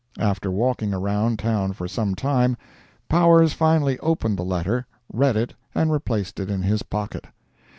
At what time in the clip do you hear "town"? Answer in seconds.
1.37-1.73